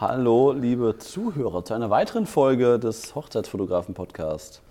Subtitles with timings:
[0.00, 4.62] Hallo, liebe Zuhörer, zu einer weiteren Folge des Hochzeitsfotografen-Podcasts.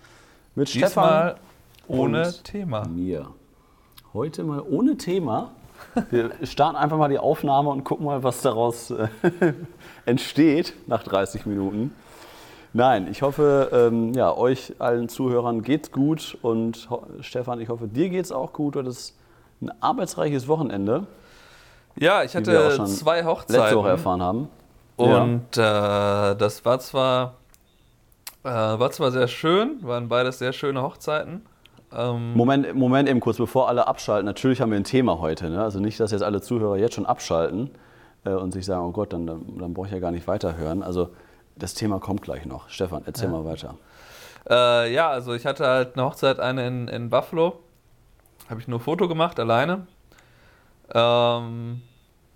[0.54, 1.34] Mit Diesmal Stefan
[1.86, 2.88] ohne und Thema.
[2.88, 3.28] mir.
[4.14, 5.50] Heute mal ohne Thema.
[6.10, 9.08] Wir starten einfach mal die Aufnahme und gucken mal, was daraus äh,
[10.06, 11.94] entsteht nach 30 Minuten.
[12.72, 16.88] Nein, ich hoffe, ähm, ja, euch allen Zuhörern geht's gut und
[17.20, 18.76] Stefan, ich hoffe, dir geht's auch gut.
[18.76, 19.14] Du hattest
[19.60, 21.06] ein arbeitsreiches Wochenende,
[21.96, 23.76] Ja, ich hatte schon zwei letzte Hochzeiten.
[23.76, 24.48] Woche erfahren haben.
[24.98, 25.60] Und äh,
[26.36, 27.34] das war zwar,
[28.44, 31.46] äh, war zwar sehr schön, waren beides sehr schöne Hochzeiten.
[31.92, 34.26] Ähm, Moment, Moment eben kurz, bevor alle abschalten.
[34.26, 35.50] Natürlich haben wir ein Thema heute.
[35.50, 35.62] Ne?
[35.62, 37.70] Also nicht, dass jetzt alle Zuhörer jetzt schon abschalten
[38.24, 40.82] äh, und sich sagen, oh Gott, dann, dann, dann brauche ich ja gar nicht weiterhören.
[40.82, 41.10] Also
[41.56, 42.68] das Thema kommt gleich noch.
[42.68, 43.76] Stefan, erzähl mal weiter.
[44.48, 47.60] Äh, ja, also ich hatte halt eine Hochzeit, eine in, in Buffalo.
[48.48, 49.86] Habe ich nur ein Foto gemacht, alleine.
[50.92, 51.82] Ähm,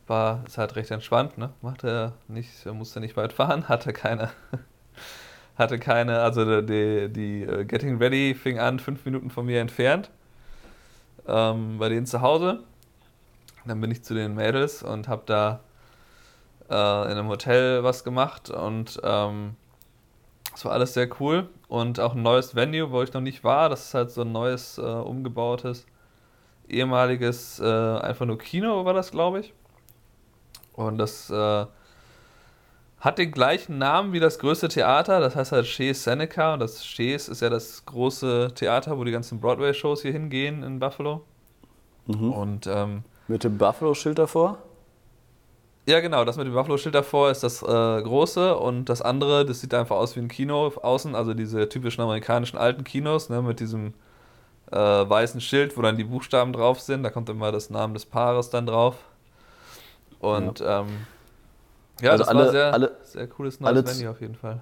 [0.06, 1.50] war, ist halt recht entspannt, ne?
[1.62, 4.30] Machte nicht, musste nicht weit fahren, hatte keine,
[5.56, 10.10] hatte keine, also die, die äh, Getting Ready fing an, fünf Minuten von mir entfernt.
[11.26, 12.60] Ähm, bei denen zu Hause.
[13.64, 15.60] Dann bin ich zu den Mädels und habe da
[16.68, 19.54] äh, in einem Hotel was gemacht und ähm,
[20.54, 23.68] es war alles sehr cool und auch ein neues Venue, wo ich noch nicht war.
[23.68, 25.86] Das ist halt so ein neues, äh, umgebautes,
[26.68, 29.54] ehemaliges, äh, einfach nur Kino war das, glaube ich.
[30.74, 31.66] Und das äh,
[33.00, 36.54] hat den gleichen Namen wie das größte Theater, das heißt halt Shees Seneca.
[36.54, 40.78] Und das Shees ist ja das große Theater, wo die ganzen Broadway-Shows hier hingehen in
[40.78, 41.22] Buffalo.
[42.06, 42.32] Mhm.
[42.32, 44.58] Und ähm, Mit dem Buffalo-Schild davor?
[45.86, 49.60] Ja, genau, das mit dem Buffalo-Schild davor ist das äh, große und das andere, das
[49.60, 53.58] sieht einfach aus wie ein Kino außen, also diese typischen amerikanischen alten Kinos, ne, mit
[53.58, 53.94] diesem
[54.70, 58.06] äh, weißen Schild, wo dann die Buchstaben drauf sind, da kommt immer das Namen des
[58.06, 58.96] Paares dann drauf.
[60.22, 60.86] Und ja, ähm,
[62.00, 64.60] ja Also das alle- sehr, alle- sehr cooles neues Venue auf jeden Fall.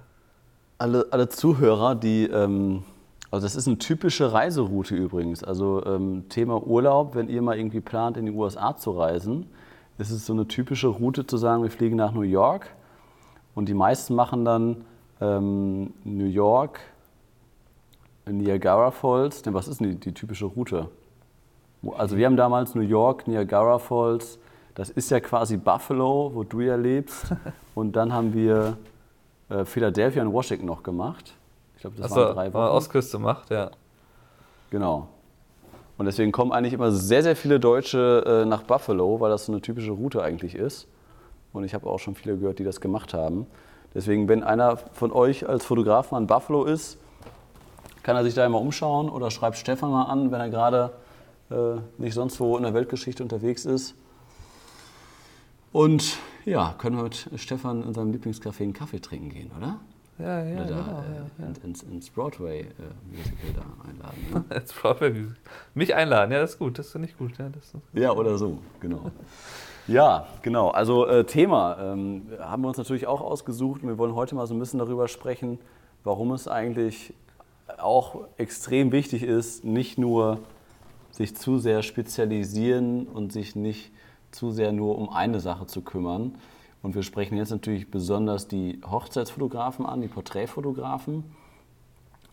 [0.77, 2.83] Alle, alle Zuhörer, die, ähm,
[3.29, 5.43] also das ist eine typische Reiseroute übrigens.
[5.43, 9.47] Also ähm, Thema Urlaub, wenn ihr mal irgendwie plant, in die USA zu reisen,
[9.97, 12.67] ist es so eine typische Route zu sagen, wir fliegen nach New York
[13.55, 14.83] und die meisten machen dann
[15.21, 16.79] ähm, New York,
[18.25, 19.45] Niagara Falls.
[19.45, 20.89] Ne, was ist denn die, die typische Route?
[21.97, 24.39] Also wir haben damals New York, Niagara Falls,
[24.75, 27.25] das ist ja quasi Buffalo, wo du ja lebst.
[27.75, 28.77] Und dann haben wir
[29.49, 31.33] äh, Philadelphia und Washington noch gemacht.
[31.75, 32.77] Ich glaube, das Achso, waren drei war Wochen.
[32.77, 33.71] Ostküste macht, ja.
[34.69, 35.07] Genau.
[35.97, 39.51] Und deswegen kommen eigentlich immer sehr, sehr viele Deutsche äh, nach Buffalo, weil das so
[39.51, 40.87] eine typische Route eigentlich ist.
[41.53, 43.45] Und ich habe auch schon viele gehört, die das gemacht haben.
[43.93, 46.97] Deswegen, wenn einer von euch als Fotograf mal in Buffalo ist,
[48.03, 50.91] kann er sich da immer umschauen oder schreibt Stefan mal an, wenn er gerade
[51.51, 53.95] äh, nicht sonst wo in der Weltgeschichte unterwegs ist.
[55.71, 59.79] Und ja, können wir mit Stefan in seinem Lieblingscafé einen Kaffee trinken gehen, oder?
[60.19, 60.99] Ja, ja, oder da genau.
[60.99, 64.25] äh, ja, ins- ins, ins Broadway-Musical da einladen.
[64.33, 64.43] Ne?
[64.49, 64.55] ja.
[64.57, 65.37] Jetzt Broadway Music.
[65.73, 67.37] Mich einladen, ja, das ist gut, das finde ich gut.
[67.37, 69.11] Ja, das ist Ja, oder so, genau.
[69.87, 70.69] Ja, genau.
[70.69, 74.45] Also äh, Thema ähm, haben wir uns natürlich auch ausgesucht und wir wollen heute mal
[74.45, 75.57] so ein bisschen darüber sprechen,
[76.03, 77.13] warum es eigentlich
[77.77, 80.39] auch extrem wichtig ist, nicht nur
[81.09, 83.91] sich zu sehr spezialisieren und sich nicht
[84.31, 86.35] zu sehr nur um eine Sache zu kümmern.
[86.81, 91.23] Und wir sprechen jetzt natürlich besonders die Hochzeitsfotografen an, die Porträtfotografen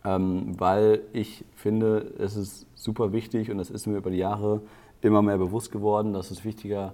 [0.05, 4.61] ähm, weil ich finde, es ist super wichtig und das ist mir über die Jahre
[5.01, 6.93] immer mehr bewusst geworden, dass es wichtiger,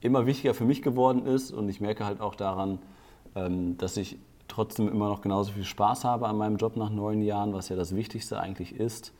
[0.00, 2.78] immer wichtiger für mich geworden ist und ich merke halt auch daran,
[3.34, 4.18] ähm, dass ich
[4.48, 7.76] trotzdem immer noch genauso viel Spaß habe an meinem Job nach neun Jahren, was ja
[7.76, 9.12] das Wichtigste eigentlich ist,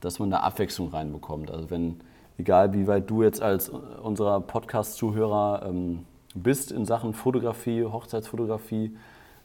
[0.00, 1.50] dass man da Abwechslung reinbekommt.
[1.50, 2.00] Also wenn,
[2.40, 6.00] egal wie weit du jetzt als unserer Podcast-Zuhörer ähm,
[6.34, 8.96] bist in Sachen Fotografie, Hochzeitsfotografie,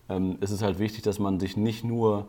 [0.10, 2.28] ähm, ist es halt wichtig, dass man sich nicht nur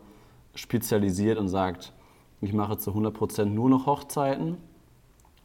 [0.55, 1.93] spezialisiert und sagt,
[2.41, 4.57] ich mache zu 100% nur noch Hochzeiten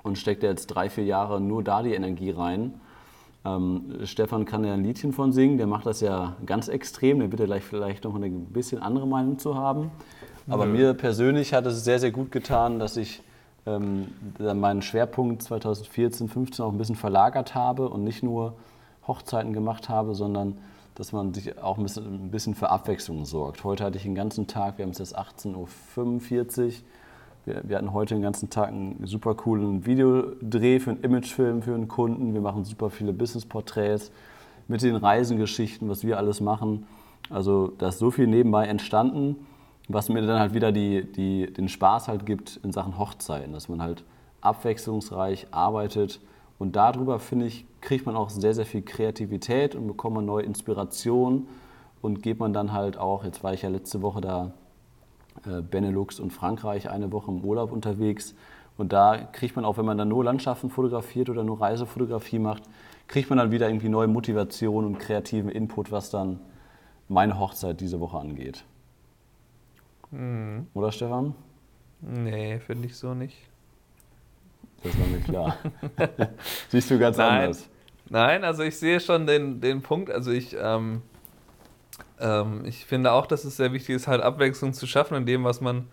[0.03, 2.75] und steckt jetzt drei, vier Jahre nur da die Energie rein.
[3.45, 7.29] Ähm, Stefan kann ja ein Liedchen von singen, der macht das ja ganz extrem, der
[7.29, 9.91] ja gleich vielleicht noch eine bisschen andere Meinung zu haben.
[10.49, 13.23] Aber mir persönlich hat es sehr, sehr gut getan, dass ich
[13.67, 18.55] ähm, meinen Schwerpunkt 2014, 15 auch ein bisschen verlagert habe und nicht nur
[19.07, 20.59] Hochzeiten gemacht habe, sondern
[20.95, 23.65] dass man sich auch ein bisschen, ein bisschen für Abwechslung sorgt.
[23.65, 26.73] Heute hatte ich den ganzen Tag, wir haben es jetzt 18.45 Uhr,
[27.45, 31.75] wir, wir hatten heute den ganzen Tag einen super coolen Videodreh für einen Imagefilm für
[31.75, 32.35] einen Kunden.
[32.35, 34.13] Wir machen super viele Business-Porträts
[34.69, 36.87] mit den Reisengeschichten, was wir alles machen.
[37.31, 39.47] Also da ist so viel nebenbei entstanden,
[39.89, 43.69] was mir dann halt wieder die, die, den Spaß halt gibt in Sachen Hochzeiten, dass
[43.69, 44.05] man halt
[44.41, 46.21] abwechslungsreich arbeitet
[46.59, 50.45] Und darüber, finde ich, kriegt man auch sehr, sehr viel Kreativität und bekommt man neue
[50.45, 51.49] Inspiration
[52.01, 54.53] und geht man dann halt auch, jetzt war ich ja letzte Woche da,
[55.47, 58.35] äh, Benelux und Frankreich eine Woche im Urlaub unterwegs.
[58.77, 62.63] Und da kriegt man auch, wenn man dann nur Landschaften fotografiert oder nur Reisefotografie macht,
[63.09, 66.41] kriegt man dann wieder irgendwie neue Motivation und kreativen Input, was dann
[67.09, 68.65] meine Hochzeit diese Woche angeht.
[70.13, 70.69] Mhm.
[70.75, 71.35] Oder Stefan?
[72.01, 73.37] Nee, finde ich so nicht.
[74.83, 75.59] Das war mir klar.
[76.69, 77.43] Siehst du ganz Nein.
[77.43, 77.69] anders.
[78.09, 80.11] Nein, also ich sehe schon den, den Punkt.
[80.11, 81.03] Also ich, ähm,
[82.21, 85.45] ähm, ich finde auch, dass es sehr wichtig ist, halt Abwechslung zu schaffen in dem,
[85.45, 85.89] was man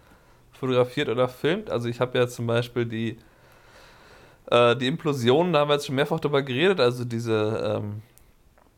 [0.52, 1.70] fotografiert oder filmt.
[1.70, 3.18] Also ich habe ja zum Beispiel die,
[4.52, 8.02] äh, die Implosion, da haben wir jetzt schon mehrfach darüber geredet, also diese ähm,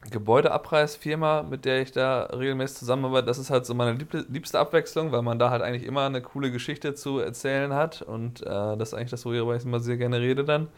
[0.10, 3.98] Gebäudeabreißfirma, mit der ich da regelmäßig zusammenarbeite, das ist halt so meine
[4.30, 8.42] liebste Abwechslung, weil man da halt eigentlich immer eine coole Geschichte zu erzählen hat und
[8.42, 10.70] äh, das ist eigentlich das, worüber ich immer sehr gerne rede dann.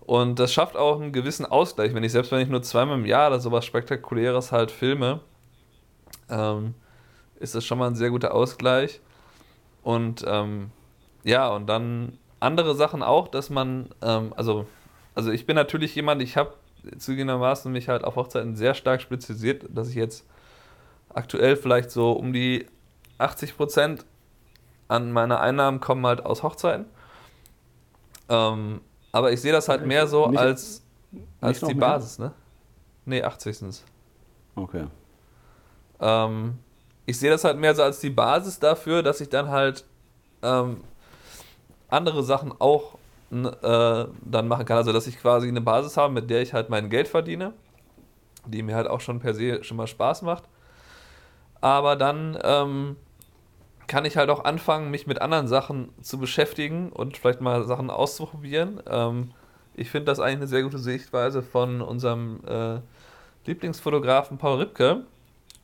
[0.00, 3.06] Und das schafft auch einen gewissen Ausgleich, wenn ich selbst wenn ich nur zweimal im
[3.06, 5.20] Jahr oder sowas Spektakuläres halt filme,
[6.28, 6.74] ähm,
[7.40, 9.00] ist das schon mal ein sehr guter Ausgleich.
[9.82, 10.70] Und ähm,
[11.24, 14.66] ja, und dann andere Sachen auch, dass man, ähm, also,
[15.14, 16.54] also ich bin natürlich jemand, ich habe
[16.98, 20.26] zugegebenermaßen mich halt auf Hochzeiten sehr stark spezialisiert, dass ich jetzt
[21.14, 22.66] aktuell vielleicht so um die
[23.18, 24.04] 80 Prozent
[24.88, 26.86] an meine Einnahmen kommen halt aus Hochzeiten.
[28.28, 28.80] Ähm,
[29.12, 30.82] aber ich sehe das halt mehr so nicht, als,
[31.40, 31.74] als die mehr?
[31.74, 32.32] Basis, ne?
[33.04, 33.84] Nee, 80 sind es.
[34.54, 34.86] Okay.
[36.00, 36.58] Ähm,
[37.06, 39.84] ich sehe das halt mehr so als die Basis dafür, dass ich dann halt
[40.42, 40.82] ähm,
[41.88, 42.98] andere Sachen auch
[43.32, 44.76] äh, dann machen kann.
[44.76, 47.52] Also, dass ich quasi eine Basis habe, mit der ich halt mein Geld verdiene,
[48.46, 50.44] die mir halt auch schon per se schon mal Spaß macht.
[51.60, 52.96] Aber dann ähm,
[53.86, 57.90] kann ich halt auch anfangen, mich mit anderen Sachen zu beschäftigen und vielleicht mal Sachen
[57.90, 58.82] auszuprobieren.
[58.88, 59.32] Ähm,
[59.74, 62.80] ich finde das eigentlich eine sehr gute Sichtweise von unserem äh,
[63.46, 65.04] Lieblingsfotografen Paul Ripke,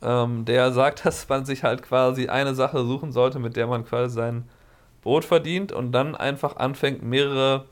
[0.03, 3.85] ähm, der sagt, dass man sich halt quasi eine Sache suchen sollte, mit der man
[3.85, 4.49] quasi sein
[5.03, 7.65] Brot verdient und dann einfach anfängt, mehrere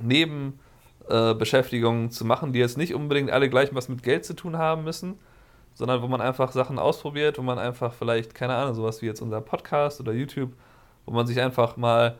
[0.00, 4.58] Nebenbeschäftigungen äh, zu machen, die jetzt nicht unbedingt alle gleich was mit Geld zu tun
[4.58, 5.18] haben müssen,
[5.74, 9.22] sondern wo man einfach Sachen ausprobiert, wo man einfach vielleicht, keine Ahnung, sowas wie jetzt
[9.22, 10.52] unser Podcast oder YouTube,
[11.06, 12.16] wo man sich einfach mal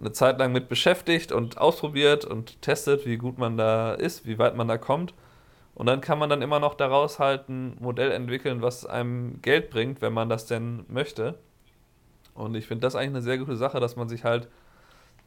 [0.00, 4.38] eine Zeit lang mit beschäftigt und ausprobiert und testet, wie gut man da ist, wie
[4.38, 5.14] weit man da kommt.
[5.74, 9.70] Und dann kann man dann immer noch daraus halt ein Modell entwickeln, was einem Geld
[9.70, 11.36] bringt, wenn man das denn möchte.
[12.38, 14.48] Und ich finde das eigentlich eine sehr gute Sache, dass man sich halt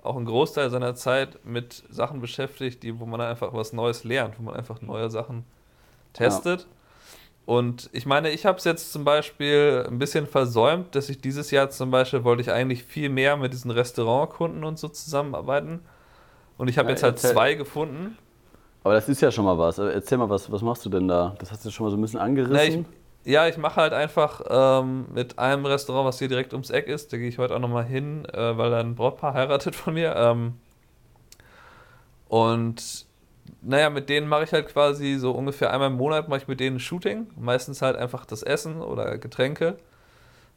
[0.02, 4.40] auch einen Großteil seiner Zeit mit Sachen beschäftigt, die, wo man einfach was Neues lernt,
[4.40, 5.44] wo man einfach neue Sachen
[6.13, 6.62] testet.
[6.62, 6.68] Ja.
[7.46, 11.52] Und ich meine, ich habe es jetzt zum Beispiel ein bisschen versäumt, dass ich dieses
[11.52, 15.81] Jahr zum Beispiel wollte ich eigentlich viel mehr mit diesen Restaurantkunden und so zusammenarbeiten.
[16.58, 18.18] Und ich habe ja, jetzt halt zwei gefunden.
[18.84, 19.78] Aber das ist ja schon mal was.
[19.80, 21.36] Erzähl mal, was, was machst du denn da?
[21.40, 22.56] Das hast du schon mal so ein bisschen angerissen.
[22.56, 22.86] Na, ich,
[23.24, 27.14] ja, ich mache halt einfach ähm, mit einem Restaurant, was hier direkt ums Eck ist,
[27.14, 30.16] da gehe ich heute auch nochmal hin, äh, weil ein Brautpaar heiratet von mir.
[30.16, 30.56] Ähm,
[32.28, 33.06] und
[33.62, 36.60] naja, mit denen mache ich halt quasi so ungefähr einmal im Monat mache ich mit
[36.60, 37.28] denen Shooting.
[37.38, 39.78] Meistens halt einfach das Essen oder Getränke.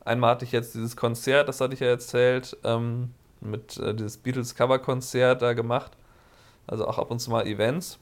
[0.05, 4.19] Einmal hatte ich jetzt dieses Konzert, das hatte ich ja erzählt, ähm, mit äh, dieses
[4.19, 5.93] Beatles Cover Konzert da gemacht.
[6.67, 7.99] Also auch ab und zu mal Events.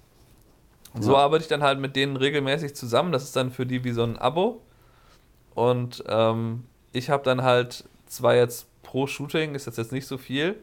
[0.95, 3.13] Und so arbeite ich dann halt mit denen regelmäßig zusammen.
[3.13, 4.61] Das ist dann für die wie so ein Abo.
[5.55, 10.19] Und ähm, ich habe dann halt zwar jetzt pro Shooting, ist jetzt, jetzt nicht so
[10.19, 10.57] viel,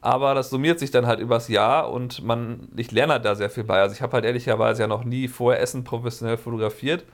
[0.00, 3.50] aber das summiert sich dann halt übers Jahr und man, ich lerne halt da sehr
[3.50, 3.80] viel bei.
[3.80, 7.04] Also ich habe halt ehrlicherweise ja noch nie vorher Essen professionell fotografiert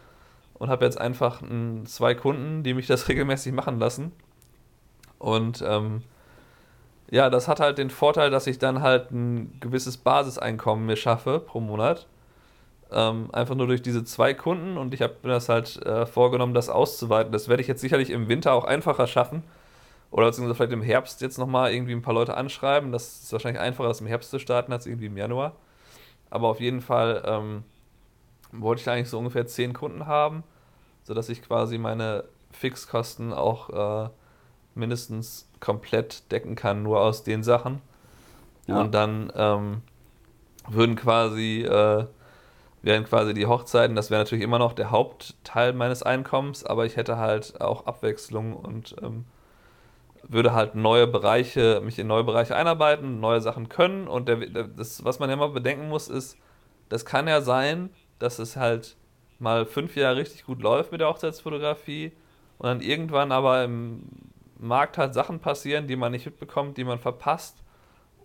[0.54, 4.12] und habe jetzt einfach ein, zwei Kunden, die mich das regelmäßig machen lassen.
[5.18, 6.02] Und ähm,
[7.10, 11.40] ja, das hat halt den Vorteil, dass ich dann halt ein gewisses Basiseinkommen mir schaffe
[11.40, 12.06] pro Monat.
[12.92, 16.54] Ähm, einfach nur durch diese zwei Kunden und ich habe mir das halt äh, vorgenommen,
[16.54, 17.32] das auszuweiten.
[17.32, 19.42] Das werde ich jetzt sicherlich im Winter auch einfacher schaffen.
[20.12, 22.92] Oder beziehungsweise vielleicht im Herbst jetzt nochmal irgendwie ein paar Leute anschreiben.
[22.92, 25.56] Das ist wahrscheinlich einfacher, das im Herbst zu starten, als irgendwie im Januar.
[26.30, 27.64] Aber auf jeden Fall ähm,
[28.52, 30.44] wollte ich eigentlich so ungefähr zehn Kunden haben,
[31.02, 34.10] sodass ich quasi meine Fixkosten auch äh,
[34.74, 37.80] mindestens komplett decken kann, nur aus den Sachen.
[38.66, 38.80] Ja.
[38.80, 39.82] Und dann ähm,
[40.68, 42.06] würden quasi äh,
[42.82, 46.96] wären quasi die Hochzeiten, das wäre natürlich immer noch der Hauptteil meines Einkommens, aber ich
[46.96, 49.24] hätte halt auch Abwechslung und ähm,
[50.28, 54.08] würde halt neue Bereiche, mich in neue Bereiche einarbeiten, neue Sachen können.
[54.08, 56.36] Und der, das, was man ja immer bedenken muss, ist,
[56.88, 58.96] das kann ja sein, dass es halt
[59.38, 62.12] mal fünf Jahre richtig gut läuft mit der Hochzeitsfotografie
[62.58, 64.02] und dann irgendwann aber im
[64.58, 67.62] Markt halt Sachen passieren, die man nicht mitbekommt, die man verpasst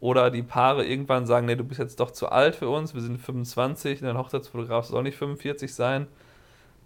[0.01, 3.01] oder die Paare irgendwann sagen, nee, du bist jetzt doch zu alt für uns, wir
[3.01, 6.07] sind 25, dein Hochzeitsfotograf soll nicht 45 sein.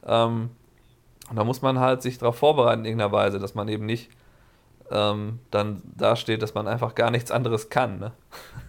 [0.06, 0.50] Ähm,
[1.30, 4.10] und da muss man halt sich darauf vorbereiten in irgendeiner Weise, dass man eben nicht
[4.92, 8.00] ähm, dann dasteht, dass man einfach gar nichts anderes kann.
[8.00, 8.12] Ne?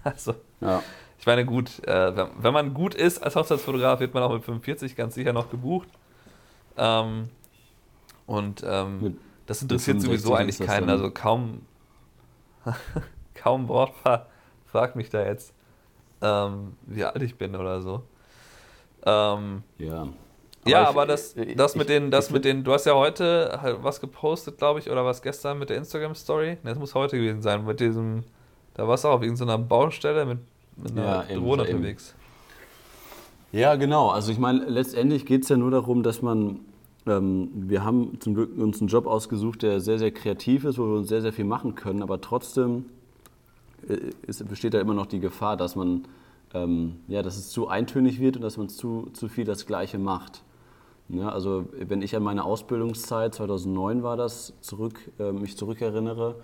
[0.04, 0.80] Also, ja.
[1.18, 4.94] ich meine, gut, äh, wenn man gut ist als Hochzeitsfotograf, wird man auch mit 45
[4.94, 5.88] ganz sicher noch gebucht.
[6.76, 7.30] Ähm,
[8.26, 10.88] und ähm, mit, das interessiert sowieso eigentlich keinen.
[10.88, 11.62] Also kaum,
[13.34, 14.28] kaum Wortpaar
[14.76, 15.54] fragt mich da jetzt,
[16.20, 18.02] ähm, wie alt ich bin oder so.
[19.06, 20.06] Ähm, ja.
[20.66, 23.58] Ja, ich, aber das, das ich, mit den, das mit den, du hast ja heute
[23.62, 26.58] halt was gepostet, glaube ich, oder was gestern mit der Instagram-Story?
[26.62, 28.24] Ne, das muss heute gewesen sein, mit diesem,
[28.74, 30.40] da warst du auch auf irgendeiner Baustelle mit,
[30.76, 32.14] mit einer ja, Drohne eben, unterwegs.
[33.52, 34.10] Ja, genau.
[34.10, 36.60] Also ich meine, letztendlich geht es ja nur darum, dass man,
[37.06, 40.84] ähm, wir haben zum Glück uns einen Job ausgesucht, der sehr, sehr kreativ ist, wo
[40.84, 42.86] wir uns sehr, sehr viel machen können, aber trotzdem
[44.26, 46.04] ist, besteht da immer noch die Gefahr, dass man,
[46.54, 49.98] ähm, ja, dass es zu eintönig wird und dass man zu, zu viel das Gleiche
[49.98, 50.42] macht.
[51.08, 56.36] Ja, also wenn ich an meine Ausbildungszeit, 2009 war das, zurück, äh, mich zurückerinnere,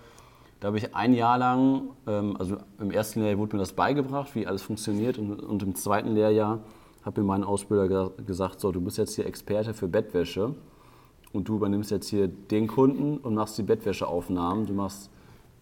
[0.61, 4.33] da habe ich ein Jahr lang, ähm, also im ersten Lehrjahr wurde mir das beigebracht,
[4.35, 6.59] wie alles funktioniert und, und im zweiten Lehrjahr
[7.01, 10.55] hat mir mein Ausbilder gesagt, so, du bist jetzt hier Experte für Bettwäsche
[11.33, 15.09] und du übernimmst jetzt hier den Kunden und machst die Bettwäscheaufnahmen, du machst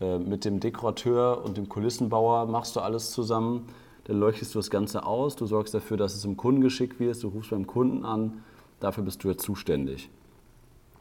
[0.01, 3.67] äh, mit dem Dekorateur und dem Kulissenbauer machst du alles zusammen,
[4.05, 7.21] dann leuchtest du das Ganze aus, du sorgst dafür, dass es im Kunden geschickt wird,
[7.21, 8.43] du rufst beim Kunden an,
[8.79, 10.09] dafür bist du jetzt zuständig.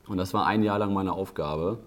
[0.06, 1.78] Und das war ein Jahr lang meine Aufgabe.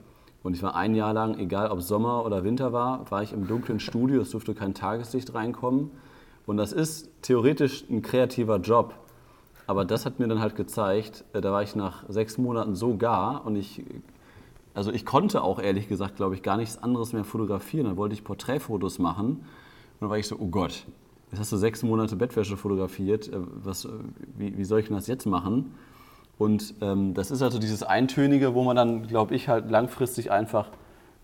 [0.44, 3.48] Und ich war ein Jahr lang, egal ob Sommer oder Winter war, war ich im
[3.48, 5.92] dunklen Studio, es durfte kein Tageslicht reinkommen.
[6.46, 8.96] Und das ist theoretisch ein kreativer Job.
[9.68, 12.98] Aber das hat mir dann halt gezeigt, äh, da war ich nach sechs Monaten so
[12.98, 13.84] gar und ich,
[14.74, 17.86] also ich konnte auch ehrlich gesagt, glaube ich, gar nichts anderes mehr fotografieren.
[17.86, 20.86] Dann wollte ich Porträtfotos machen und dann war ich so, oh Gott,
[21.32, 23.90] jetzt hast du sechs Monate Bettwäsche fotografiert, äh, was, äh,
[24.38, 25.74] wie, wie soll ich denn das jetzt machen?
[26.38, 30.70] Und ähm, das ist also dieses Eintönige, wo man dann, glaube ich, halt langfristig einfach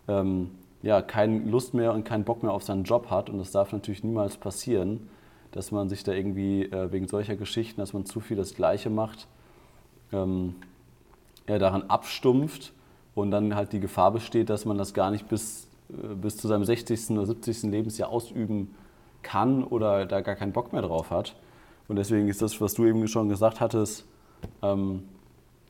[0.07, 0.51] ähm,
[0.81, 3.29] ja, keine Lust mehr und keinen Bock mehr auf seinen Job hat.
[3.29, 5.09] Und das darf natürlich niemals passieren,
[5.51, 8.91] dass man sich da irgendwie äh, wegen solcher Geschichten, dass man zu viel das Gleiche
[8.91, 9.27] macht,
[10.13, 10.55] ähm,
[11.47, 12.71] ja, daran abstumpft
[13.15, 16.47] und dann halt die Gefahr besteht, dass man das gar nicht bis, äh, bis zu
[16.47, 17.11] seinem 60.
[17.11, 17.63] oder 70.
[17.63, 18.75] Lebensjahr ausüben
[19.21, 21.35] kann oder da gar keinen Bock mehr drauf hat.
[21.87, 24.05] Und deswegen ist das, was du eben schon gesagt hattest,
[24.61, 25.03] ähm,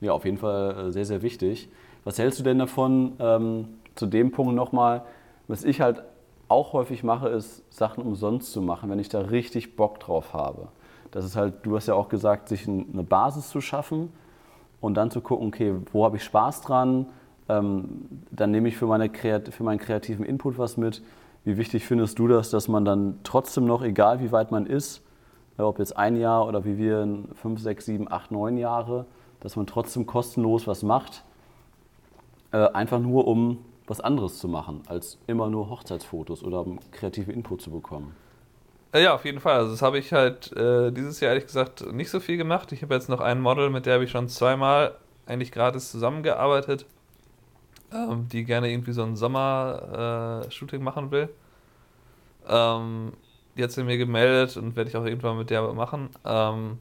[0.01, 1.69] ja, auf jeden Fall äh, sehr, sehr wichtig.
[2.03, 5.03] Was hältst du denn davon, ähm, zu dem Punkt nochmal,
[5.47, 6.03] was ich halt
[6.47, 10.69] auch häufig mache, ist, Sachen umsonst zu machen, wenn ich da richtig Bock drauf habe.
[11.11, 14.11] Das ist halt, du hast ja auch gesagt, sich eine Basis zu schaffen
[14.81, 17.07] und dann zu gucken, okay, wo habe ich Spaß dran?
[17.49, 21.01] Ähm, dann nehme ich für, meine, für meinen kreativen Input was mit.
[21.43, 25.01] Wie wichtig findest du das, dass man dann trotzdem noch, egal wie weit man ist,
[25.57, 29.05] ob jetzt ein Jahr oder wie wir fünf, sechs, sieben, acht, neun Jahre,
[29.39, 31.23] dass man trotzdem kostenlos was macht,
[32.51, 37.31] äh, einfach nur um was anderes zu machen, als immer nur Hochzeitsfotos oder um kreative
[37.31, 38.15] Input zu bekommen?
[38.93, 39.57] Äh, ja, auf jeden Fall.
[39.57, 42.71] Also das habe ich halt äh, dieses Jahr ehrlich gesagt nicht so viel gemacht.
[42.71, 46.85] Ich habe jetzt noch ein Model, mit der habe ich schon zweimal eigentlich gratis zusammengearbeitet
[47.93, 51.29] ähm, die gerne irgendwie so ein Sommer-Shooting äh, machen will.
[52.47, 53.13] Ähm,
[53.57, 56.09] die hat sie mir gemeldet und werde ich auch irgendwann mit der machen.
[56.25, 56.79] Ähm,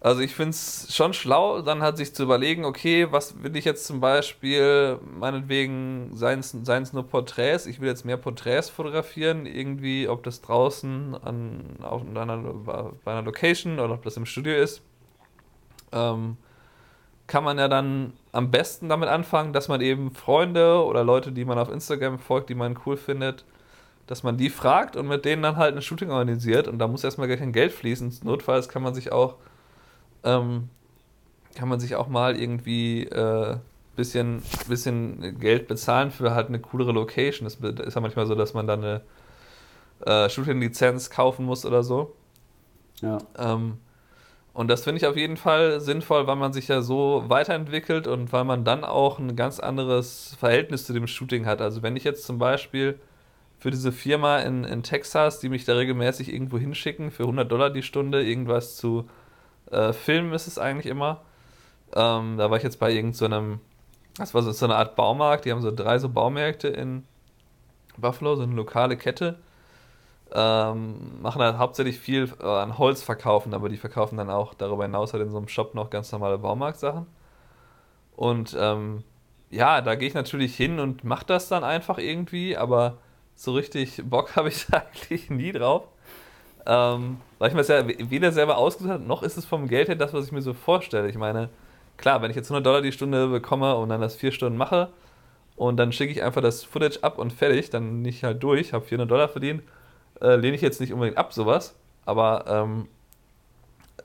[0.00, 3.64] also ich finde es schon schlau, dann halt sich zu überlegen, okay, was will ich
[3.64, 10.08] jetzt zum Beispiel, meinetwegen, seien es nur Porträts, ich will jetzt mehr Porträts fotografieren, irgendwie,
[10.08, 12.36] ob das draußen an, auf einer,
[13.04, 14.82] bei einer Location oder ob das im Studio ist.
[15.90, 16.36] Ähm,
[17.28, 21.44] kann man ja dann am besten damit anfangen, dass man eben Freunde oder Leute, die
[21.44, 23.44] man auf Instagram folgt, die man cool findet,
[24.08, 27.04] dass man die fragt und mit denen dann halt ein Shooting organisiert und da muss
[27.04, 28.20] erstmal gar kein Geld fließen.
[28.24, 29.36] Notfalls kann man sich auch
[30.24, 30.70] ähm,
[31.54, 33.56] kann man sich auch mal irgendwie äh,
[33.96, 37.46] bisschen, bisschen Geld bezahlen für halt eine coolere Location.
[37.46, 39.00] Es ist ja manchmal so, dass man dann eine
[40.06, 42.14] äh, Shooting-Lizenz kaufen muss oder so.
[43.00, 43.18] Ja.
[43.36, 43.78] Ähm,
[44.58, 48.32] und das finde ich auf jeden Fall sinnvoll, weil man sich ja so weiterentwickelt und
[48.32, 51.60] weil man dann auch ein ganz anderes Verhältnis zu dem Shooting hat.
[51.60, 52.98] Also wenn ich jetzt zum Beispiel
[53.60, 57.70] für diese Firma in, in Texas, die mich da regelmäßig irgendwo hinschicken, für 100 Dollar
[57.70, 59.08] die Stunde irgendwas zu
[59.70, 61.20] äh, filmen, ist es eigentlich immer.
[61.94, 63.60] Ähm, da war ich jetzt bei irgendeinem,
[64.16, 67.04] so das war so, so eine Art Baumarkt, die haben so drei so Baumärkte in
[67.96, 69.38] Buffalo, so eine lokale Kette
[70.32, 74.84] ähm, machen halt hauptsächlich viel äh, an Holz verkaufen, aber die verkaufen dann auch darüber
[74.84, 77.06] hinaus halt in so einem Shop noch ganz normale Baumarktsachen.
[78.16, 79.04] Und ähm,
[79.50, 82.98] ja, da gehe ich natürlich hin und mache das dann einfach irgendwie, aber
[83.34, 85.84] so richtig Bock habe ich da eigentlich nie drauf.
[86.66, 89.88] Ähm, weil ich mir das ja weder selber ausgesucht habe, noch ist es vom Geld
[89.88, 91.08] her das, was ich mir so vorstelle.
[91.08, 91.48] Ich meine,
[91.96, 94.88] klar, wenn ich jetzt 100 Dollar die Stunde bekomme und dann das vier Stunden mache
[95.56, 98.84] und dann schicke ich einfach das Footage ab und fertig, dann nicht halt durch, habe
[98.84, 99.62] 400 Dollar verdient,
[100.20, 101.74] äh, lehne ich jetzt nicht unbedingt ab, sowas.
[102.04, 102.88] Aber ähm,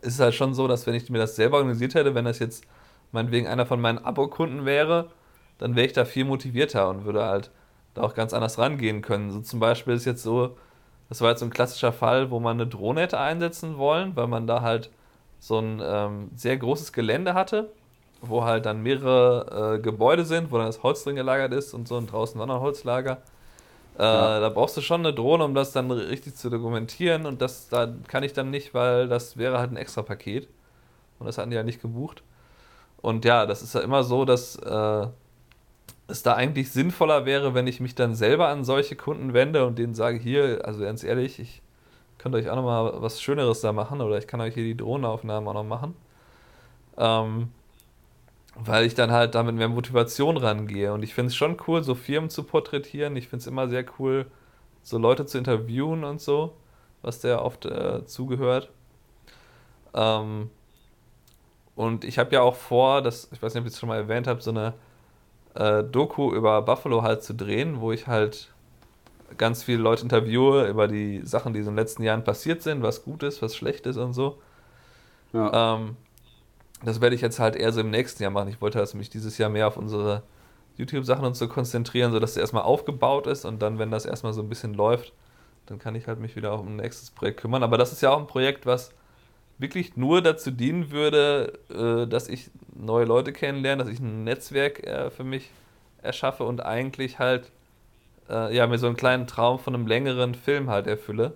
[0.02, 2.40] es ist halt schon so, dass wenn ich mir das selber organisiert hätte, wenn das
[2.40, 2.66] jetzt
[3.12, 5.10] meinetwegen einer von meinen Abo-Kunden wäre,
[5.58, 7.52] dann wäre ich da viel motivierter und würde halt
[7.94, 9.32] da auch ganz anders rangehen können.
[9.32, 10.58] So zum Beispiel ist jetzt so,
[11.10, 14.28] das war jetzt so ein klassischer Fall, wo man eine Drohne hätte einsetzen wollen, weil
[14.28, 14.90] man da halt
[15.40, 17.70] so ein ähm, sehr großes Gelände hatte,
[18.22, 21.88] wo halt dann mehrere äh, Gebäude sind, wo dann das Holz drin gelagert ist und
[21.88, 23.20] so und draußen war noch ein Holzlager.
[23.98, 24.40] Äh, ja.
[24.40, 27.94] Da brauchst du schon eine Drohne, um das dann richtig zu dokumentieren und das da
[28.08, 30.48] kann ich dann nicht, weil das wäre halt ein extra Paket
[31.20, 32.24] und das hatten die ja nicht gebucht.
[33.02, 35.08] Und ja, das ist ja immer so, dass äh,
[36.08, 39.78] es da eigentlich sinnvoller wäre, wenn ich mich dann selber an solche Kunden wende und
[39.78, 41.62] denen sage, hier, also ganz ehrlich, ich
[42.18, 45.48] könnte euch auch nochmal was Schöneres da machen oder ich kann euch hier die Drohnenaufnahmen
[45.50, 45.96] auch noch machen.
[46.98, 47.50] Ähm,
[48.56, 50.94] weil ich dann halt damit mehr Motivation rangehe.
[50.94, 53.16] Und ich finde es schon cool, so Firmen zu porträtieren.
[53.16, 54.26] Ich finde es immer sehr cool,
[54.84, 56.54] so Leute zu interviewen und so,
[57.02, 58.70] was der oft äh, zugehört.
[59.94, 60.50] Ähm,
[61.76, 63.98] und ich habe ja auch vor, das, ich weiß nicht, ob ich es schon mal
[63.98, 64.74] erwähnt habe, so eine
[65.56, 68.50] äh, Doku über Buffalo halt zu drehen, wo ich halt
[69.38, 72.84] ganz viele Leute interviewe über die Sachen, die so in den letzten Jahren passiert sind,
[72.84, 74.40] was gut ist, was schlecht ist und so.
[75.32, 75.76] Ja.
[75.76, 75.98] Ähm,
[76.86, 78.50] das werde ich jetzt halt eher so im nächsten Jahr machen.
[78.50, 80.24] Ich wollte also mich dieses Jahr mehr auf unsere
[80.78, 84.42] YouTube-Sachen und so konzentrieren, sodass es erstmal aufgebaut ist und dann, wenn das erstmal so
[84.42, 85.14] ein bisschen läuft,
[85.68, 87.64] dann kann ich halt mich wieder um ein nächstes Projekt kümmern.
[87.64, 88.92] Aber das ist ja auch ein Projekt, was
[89.58, 94.86] wirklich nur dazu dienen würde, äh, dass ich neue Leute kennenlerne, dass ich ein Netzwerk
[94.86, 95.52] äh, für mich
[96.02, 97.52] erschaffe und eigentlich halt
[98.30, 101.34] äh, ja, mir so einen kleinen Traum von einem längeren Film halt erfülle.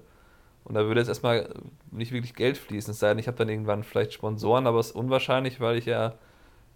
[0.67, 1.49] Und da würde jetzt erstmal
[1.91, 2.91] nicht wirklich Geld fließen.
[2.91, 5.85] Es sei denn, ich habe dann irgendwann vielleicht Sponsoren, aber es ist unwahrscheinlich, weil ich
[5.85, 6.15] ja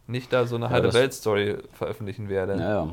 [0.07, 2.53] nicht da so eine ja, halbe Welt-Story veröffentlichen werde.
[2.53, 2.87] Ja, ja.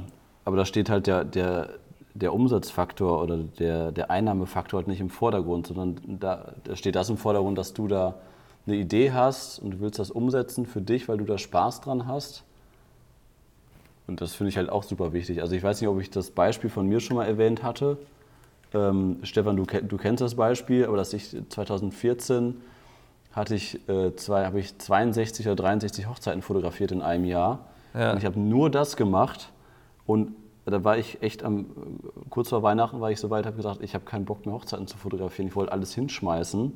[0.45, 1.69] Aber da steht halt der, der,
[2.15, 7.09] der Umsatzfaktor oder der, der Einnahmefaktor halt nicht im Vordergrund, sondern da, da steht das
[7.11, 8.15] im Vordergrund, dass du da
[8.67, 12.09] eine Idee hast und du willst das umsetzen für dich, weil du da Spaß dran
[12.09, 12.43] hast.
[14.09, 15.43] Und das finde ich halt auch super wichtig.
[15.43, 17.99] Also ich weiß nicht, ob ich das Beispiel von mir schon mal erwähnt hatte.
[18.75, 22.61] Ähm, Stefan, du, du, kennst das Beispiel, aber dass ich 2014
[23.33, 27.67] hatte ich, äh, zwei, habe ich 62 oder 63 Hochzeiten fotografiert in einem Jahr.
[27.95, 28.13] Ja.
[28.13, 29.53] Und ich habe nur das gemacht
[30.07, 30.33] und
[30.65, 31.67] da war ich echt am,
[32.29, 34.87] kurz vor Weihnachten war ich so weit, habe gesagt, ich habe keinen Bock mehr Hochzeiten
[34.87, 36.73] zu fotografieren, ich wollte alles hinschmeißen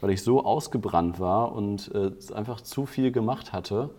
[0.00, 3.90] weil ich so ausgebrannt war und äh, einfach zu viel gemacht hatte.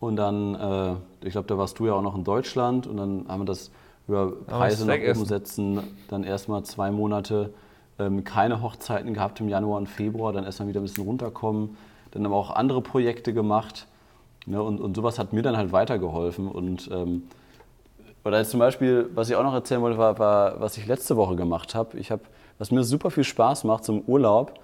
[0.00, 3.26] Und dann, äh, ich glaube, da warst du ja auch noch in Deutschland und dann
[3.28, 3.70] haben wir das
[4.08, 7.52] über Preise nach oben setzen, dann erstmal zwei Monate
[7.98, 11.76] ähm, keine Hochzeiten gehabt im Januar und Februar, dann erstmal wieder ein bisschen runterkommen,
[12.10, 13.86] dann aber auch andere Projekte gemacht.
[14.46, 16.48] Ne, und, und sowas hat mir dann halt weitergeholfen.
[16.48, 17.24] Und, ähm,
[18.24, 21.16] oder jetzt zum Beispiel, was ich auch noch erzählen wollte, war, war was ich letzte
[21.16, 21.98] Woche gemacht habe.
[21.98, 22.22] Ich habe
[22.58, 24.54] was mir super viel Spaß macht zum Urlaub,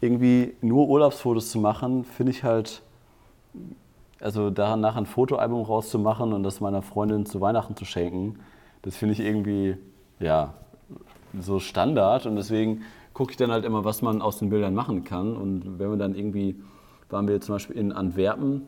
[0.00, 2.82] irgendwie nur Urlaubsfotos zu machen, finde ich halt,
[4.20, 8.38] also da nachher ein Fotoalbum rauszumachen und das meiner Freundin zu Weihnachten zu schenken,
[8.82, 9.76] das finde ich irgendwie,
[10.18, 10.54] ja,
[11.38, 12.26] so Standard.
[12.26, 15.36] Und deswegen gucke ich dann halt immer, was man aus den Bildern machen kann.
[15.36, 16.56] Und wenn wir dann irgendwie,
[17.08, 18.62] waren wir zum Beispiel in Antwerpen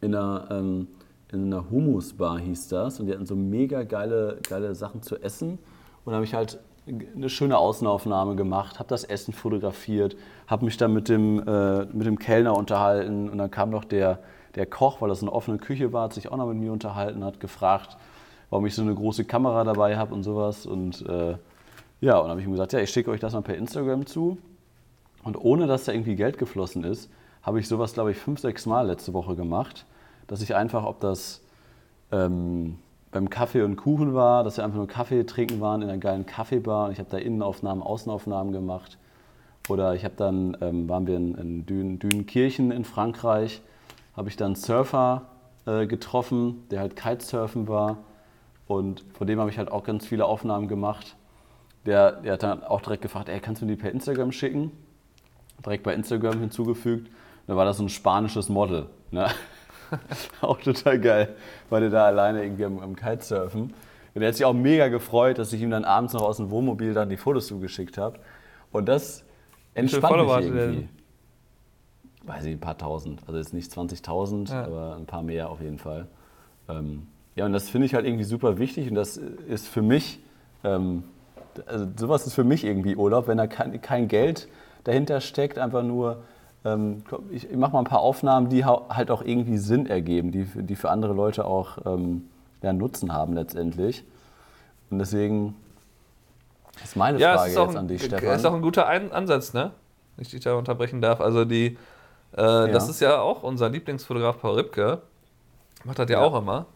[0.00, 0.88] in einer, ähm,
[1.32, 3.00] in einer Humusbar hieß das.
[3.00, 5.58] Und die hatten so mega geile, geile Sachen zu essen.
[6.04, 10.92] Und habe ich halt eine schöne Außenaufnahme gemacht, habe das Essen fotografiert, habe mich dann
[10.92, 13.28] mit dem, äh, mit dem Kellner unterhalten.
[13.28, 14.20] Und dann kam noch der,
[14.54, 17.24] der Koch, weil das eine offene Küche war, hat sich auch noch mit mir unterhalten,
[17.24, 17.96] hat gefragt,
[18.50, 20.66] warum ich so eine große Kamera dabei habe und sowas.
[20.66, 21.36] Und äh,
[22.00, 24.06] ja, und dann habe ich ihm gesagt, ja, ich schicke euch das mal per Instagram
[24.06, 24.38] zu.
[25.24, 27.10] Und ohne dass da irgendwie Geld geflossen ist,
[27.42, 29.86] habe ich sowas, glaube ich, fünf, sechs Mal letzte Woche gemacht,
[30.26, 31.42] dass ich einfach, ob das
[32.12, 32.78] ähm,
[33.12, 36.26] beim Kaffee und Kuchen war, dass wir einfach nur Kaffee trinken waren in einer geilen
[36.26, 36.86] Kaffeebar.
[36.86, 38.98] Und ich habe da Innenaufnahmen, Außenaufnahmen gemacht.
[39.68, 43.62] Oder ich habe dann, ähm, waren wir in, in Dün, Dünenkirchen in Frankreich,
[44.16, 45.22] habe ich dann Surfer
[45.66, 47.98] äh, getroffen, der halt Kitesurfen war.
[48.66, 51.16] Und von dem habe ich halt auch ganz viele Aufnahmen gemacht.
[51.84, 54.72] Der, der hat dann auch direkt gefragt, ey, kannst du die per Instagram schicken?
[55.64, 57.10] Direkt bei Instagram hinzugefügt.
[57.46, 58.86] Da war das so ein spanisches Model.
[59.12, 59.28] Ne?
[60.40, 61.36] auch total geil,
[61.70, 63.72] weil der da alleine irgendwie am, am Kitesurfen.
[64.14, 66.50] Und er hat sich auch mega gefreut, dass ich ihm dann abends noch aus dem
[66.50, 68.18] Wohnmobil dann die Fotos zugeschickt habe.
[68.72, 69.24] Und das
[69.74, 70.88] entspannt mich irgendwie.
[72.24, 73.20] Weiß ich, ein paar tausend.
[73.26, 74.64] Also jetzt nicht 20.000, ja.
[74.64, 76.08] aber ein paar mehr auf jeden Fall.
[76.68, 80.20] Ähm, ja, und das finde ich halt irgendwie super wichtig und das ist für mich
[80.64, 81.04] Ähm,
[81.66, 84.48] also sowas ist für mich irgendwie Urlaub, wenn da kein, kein Geld
[84.84, 86.22] dahinter steckt, einfach nur,
[86.64, 90.76] ähm, ich, mache mal ein paar Aufnahmen, die halt auch irgendwie Sinn ergeben, die, die
[90.76, 92.28] für andere Leute auch ähm,
[92.62, 94.04] ja, Nutzen haben letztendlich.
[94.90, 95.54] Und deswegen
[96.84, 98.28] ist meine ja, Frage ist jetzt an dich, Stefan.
[98.28, 99.72] Das ist auch ein guter ein Ansatz, ne?
[100.16, 101.20] Wenn ich dich da unterbrechen darf.
[101.20, 101.76] Also die,
[102.36, 102.66] äh, ja.
[102.68, 105.02] das ist ja auch unser Lieblingsfotograf Paul Ripke.
[105.84, 106.24] Macht das ja, ja.
[106.24, 106.66] auch immer.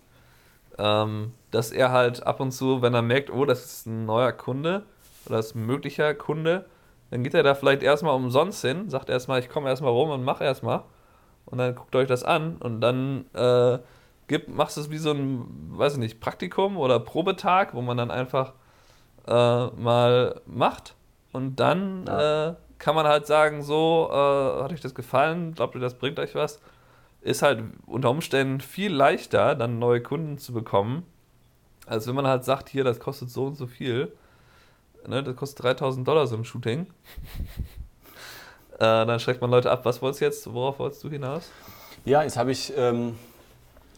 [0.80, 4.32] Ähm, dass er halt ab und zu, wenn er merkt, oh, das ist ein neuer
[4.32, 4.84] Kunde
[5.26, 6.64] oder das ist ein möglicher Kunde,
[7.10, 10.24] dann geht er da vielleicht erstmal umsonst hin, sagt erstmal, ich komme erstmal rum und
[10.24, 10.84] mache erstmal.
[11.44, 13.78] Und dann guckt euch das an und dann äh,
[14.28, 15.44] gibt, machst du es wie so ein,
[15.76, 18.54] weiß ich nicht, Praktikum oder Probetag, wo man dann einfach
[19.26, 20.94] äh, mal macht.
[21.32, 22.50] Und dann ja.
[22.50, 26.18] äh, kann man halt sagen, so, äh, hat euch das gefallen, glaubt ihr, das bringt
[26.20, 26.60] euch was?
[27.22, 31.04] Ist halt unter Umständen viel leichter, dann neue Kunden zu bekommen,
[31.86, 34.12] als wenn man halt sagt, hier, das kostet so und so viel.
[35.06, 36.86] Ne, das kostet 3000 Dollar so ein Shooting.
[38.80, 39.84] Äh, dann schreckt man Leute ab.
[39.84, 40.50] Was wolltest du jetzt?
[40.54, 41.50] Worauf wolltest du hinaus?
[42.06, 43.14] Ja, jetzt habe ich, ähm,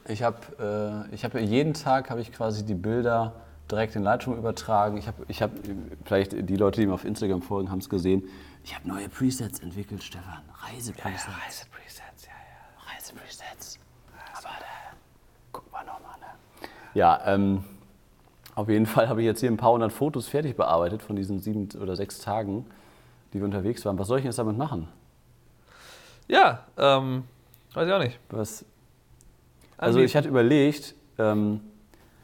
[0.08, 3.32] ich habe, äh, ich habe jeden Tag habe ich quasi die Bilder
[3.70, 4.96] direkt in Lightroom übertragen.
[4.96, 5.52] Ich habe, ich habe,
[6.04, 8.24] vielleicht die Leute, die mir auf Instagram folgen, haben es gesehen.
[8.64, 10.42] Ich habe neue Presets entwickelt, Stefan.
[10.68, 11.26] Reisepresets.
[11.26, 12.32] Ja, Reisepresets, ja,
[13.14, 13.20] ja.
[13.20, 13.78] Reisepresets.
[14.34, 14.96] Aber da
[15.52, 16.68] gucken wir nochmal, ne?
[16.94, 17.64] Ja, ähm,
[18.54, 21.38] auf jeden Fall habe ich jetzt hier ein paar hundert Fotos fertig bearbeitet von diesen
[21.38, 22.66] sieben oder sechs Tagen,
[23.32, 23.98] die wir unterwegs waren.
[23.98, 24.88] Was soll ich jetzt damit machen?
[26.28, 27.24] Ja, ähm,
[27.74, 28.18] weiß ich auch nicht.
[28.30, 28.64] Was?
[29.78, 31.60] Also ich hatte überlegt, ähm,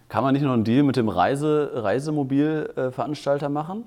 [0.09, 3.85] kann man nicht noch einen Deal mit dem Reise, Reisemobilveranstalter machen?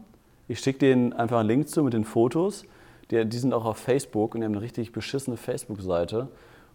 [0.47, 2.65] Ich schicke denen einfach einen Link zu mit den Fotos.
[3.09, 6.27] Die, die sind auch auf Facebook und die haben eine richtig beschissene Facebook-Seite.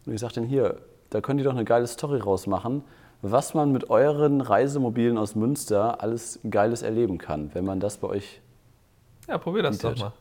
[0.07, 2.85] Und ich sage denen hier, da könnt ihr doch eine geile Story rausmachen,
[3.23, 8.09] was man mit euren Reisemobilen aus Münster alles Geiles erleben kann, wenn man das bei
[8.09, 8.41] euch.
[9.29, 9.99] Ja, probier das bietet.
[9.99, 10.13] doch mal.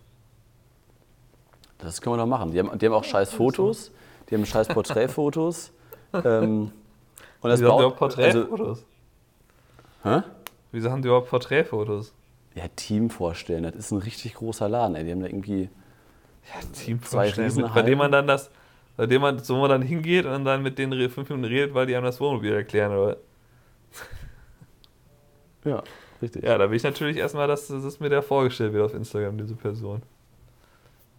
[1.78, 2.52] Das können wir doch machen.
[2.52, 3.92] Die haben, die haben auch scheiß Fotos,
[4.30, 5.72] die haben scheiß Porträtfotos.
[6.14, 6.72] ähm,
[7.42, 8.86] und das Wieso baut, haben die Porträtfotos?
[10.04, 10.24] Also, Hä?
[10.72, 12.14] Wieso haben die überhaupt Porträtfotos?
[12.56, 13.64] Ja, Team vorstellen.
[13.64, 14.96] Das ist ein richtig großer Laden.
[14.96, 15.04] Ey.
[15.04, 15.70] Die haben da irgendwie.
[16.54, 17.70] Ja, Team vorstellen.
[17.74, 18.50] bei dem man dann das.
[18.98, 21.86] Bei dem man, so man dann hingeht und dann mit denen fünf Minuten redet, weil
[21.86, 23.18] die einem das Wohnmobil erklären, oder?
[25.64, 25.82] Ja,
[26.22, 26.44] richtig.
[26.44, 29.56] Ja, da will ich natürlich erstmal, dass das mir der vorgestellt wird auf Instagram, diese
[29.56, 30.04] Person.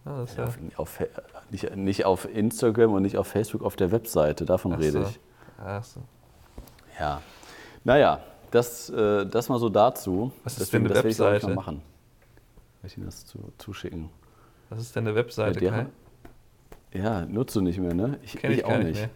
[0.05, 0.99] Ja, ja, auf, auf,
[1.49, 5.01] nicht, nicht, auf Instagram und nicht auf Facebook, auf der Webseite, davon Ach rede so.
[5.01, 5.19] ich.
[5.57, 6.01] Ach so.
[6.97, 7.21] Ja.
[7.83, 10.31] Naja, das, äh, das mal so dazu.
[10.45, 11.49] Was ist Deswegen, denn eine das Webseite?
[11.49, 11.81] Ich machen.
[12.81, 14.09] Will ich Ihnen das zu, zuschicken.
[14.69, 15.63] Was ist denn eine Webseite?
[15.63, 15.87] Ja,
[16.93, 18.19] ja, nutzt du nicht mehr, ne?
[18.23, 18.99] Ich, ich, ich auch nicht.
[18.99, 19.09] Mehr.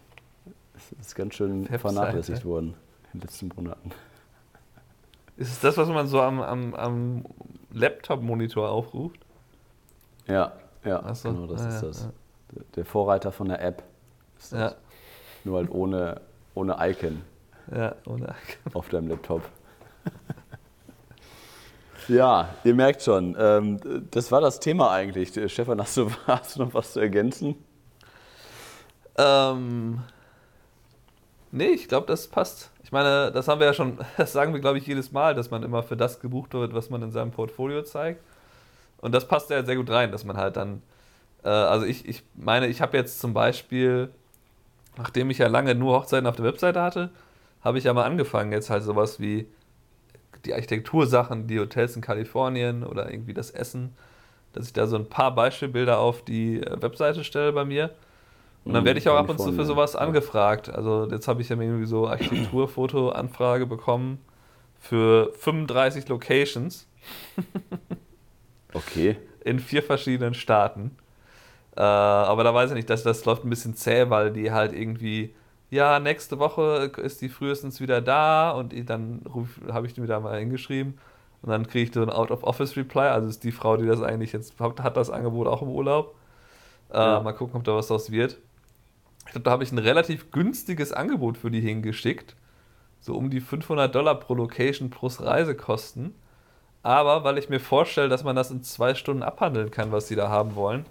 [0.73, 1.79] Das ist ganz schön Webseite.
[1.79, 2.75] vernachlässigt worden
[3.13, 3.91] in den letzten Monaten.
[5.37, 7.25] Ist es das, was man so am, am, am
[7.71, 9.19] Laptop-Monitor aufruft?
[10.27, 10.53] Ja,
[10.83, 11.31] ja, so.
[11.31, 12.03] genau, das ah, ist das.
[12.03, 12.61] Ja.
[12.75, 13.83] Der Vorreiter von der App
[14.37, 14.59] ist das.
[14.59, 14.75] Ja.
[15.43, 16.21] Nur halt ohne,
[16.53, 17.21] ohne Icon.
[17.73, 18.73] Ja, ohne Icon.
[18.73, 19.41] Auf deinem Laptop.
[22.07, 23.79] ja, ihr merkt schon, ähm,
[24.11, 25.31] das war das Thema eigentlich.
[25.51, 27.55] Stefan, hast du, hast du noch was zu ergänzen?
[29.17, 30.01] Ähm,
[31.51, 32.71] nee, ich glaube, das passt.
[32.83, 35.51] Ich meine, das haben wir ja schon, das sagen wir, glaube ich, jedes Mal, dass
[35.51, 38.21] man immer für das gebucht wird, was man in seinem Portfolio zeigt.
[38.97, 40.81] Und das passt ja sehr gut rein, dass man halt dann,
[41.43, 44.09] äh, also ich, ich meine, ich habe jetzt zum Beispiel,
[44.97, 47.09] nachdem ich ja lange nur Hochzeiten auf der Webseite hatte,
[47.61, 49.47] habe ich ja mal angefangen, jetzt halt sowas wie
[50.45, 53.95] die Architektursachen, die Hotels in Kalifornien oder irgendwie das Essen,
[54.53, 57.91] dass ich da so ein paar Beispielbilder auf die äh, Webseite stelle bei mir.
[58.63, 60.69] Und dann mhm, werde ich auch ab und zu für sowas angefragt.
[60.69, 64.19] Also jetzt habe ich ja irgendwie so Architekturfoto-Anfrage bekommen
[64.79, 66.87] für 35 Locations.
[68.73, 69.17] okay.
[69.43, 70.95] In vier verschiedenen Staaten.
[71.75, 74.73] Äh, aber da weiß ich nicht, dass das läuft ein bisschen zäh, weil die halt
[74.73, 75.33] irgendwie
[75.71, 79.21] ja, nächste Woche ist die frühestens wieder da und dann
[79.71, 80.99] habe ich die wieder mal hingeschrieben
[81.41, 84.59] und dann kriege ich so ein Out-of-Office-Reply, also ist die Frau, die das eigentlich jetzt
[84.59, 86.13] hat, hat das Angebot auch im Urlaub.
[86.91, 87.19] Äh, ja.
[87.21, 88.37] Mal gucken, ob da was draus wird.
[89.25, 92.35] Ich glaube, da habe ich ein relativ günstiges Angebot für die hingeschickt.
[92.99, 96.13] So um die 500 Dollar pro Location plus Reisekosten.
[96.83, 100.15] Aber weil ich mir vorstelle, dass man das in zwei Stunden abhandeln kann, was sie
[100.15, 100.85] da haben wollen,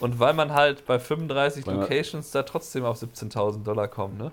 [0.00, 4.32] und weil man halt bei 35 weil Locations da trotzdem auf 17.000 Dollar kommt, ne?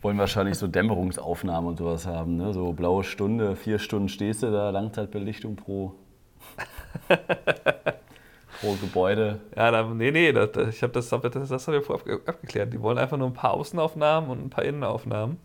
[0.00, 2.52] Wollen wahrscheinlich so Dämmerungsaufnahmen und sowas haben, ne?
[2.52, 5.94] So blaue Stunde, vier Stunden stehst du da, Langzeitbelichtung pro,
[8.60, 9.40] pro Gebäude.
[9.56, 12.72] Ja, da, nee, nee, das, ich habe das, das, das haben wir vorher abgeklärt.
[12.72, 15.38] Die wollen einfach nur ein paar Außenaufnahmen und ein paar Innenaufnahmen.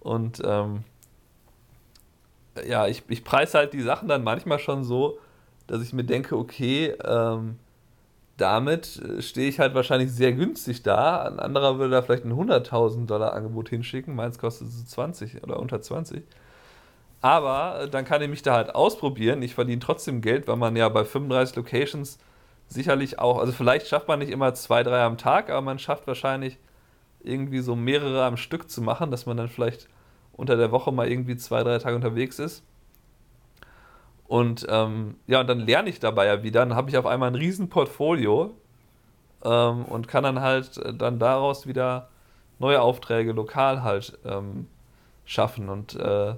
[0.00, 0.82] Und ähm,
[2.66, 5.18] ja, ich, ich preise halt die Sachen dann manchmal schon so,
[5.66, 7.58] dass ich mir denke, okay, ähm,
[8.36, 11.22] damit äh, stehe ich halt wahrscheinlich sehr günstig da.
[11.22, 14.14] Ein anderer würde da vielleicht ein 100.000 Dollar Angebot hinschicken.
[14.14, 16.22] Meins kostet so 20 oder unter 20.
[17.20, 19.42] Aber äh, dann kann ich mich da halt ausprobieren.
[19.42, 22.18] Ich verdiene trotzdem Geld, weil man ja bei 35 Locations
[22.68, 26.06] sicherlich auch, also vielleicht schafft man nicht immer zwei, drei am Tag, aber man schafft
[26.06, 26.58] wahrscheinlich
[27.22, 29.88] irgendwie so mehrere am Stück zu machen, dass man dann vielleicht
[30.32, 32.62] unter der Woche mal irgendwie zwei, drei Tage unterwegs ist.
[34.26, 36.60] Und ähm, ja, und dann lerne ich dabei ja wieder.
[36.60, 38.54] Dann habe ich auf einmal ein riesen Portfolio
[39.44, 42.08] ähm, und kann dann halt äh, dann daraus wieder
[42.58, 44.66] neue Aufträge lokal halt ähm,
[45.24, 45.68] schaffen.
[45.68, 46.34] Und äh,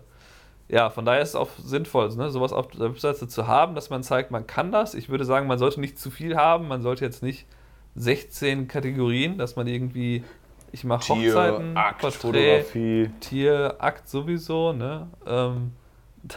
[0.69, 3.91] ja, von daher ist es auch sinnvoll, ne, sowas auf der Webseite zu haben, dass
[3.91, 4.95] man zeigt, man kann das.
[4.95, 6.67] Ich würde sagen, man sollte nicht zu viel haben.
[6.67, 7.47] Man sollte jetzt nicht
[7.95, 10.25] 16 Kategorien, dass man irgendwie,
[10.73, 15.09] ich mache Hochzeiten, Akt, Porträt, Fotografie, Tier, Akt sowieso, ne?
[15.27, 15.73] Ähm,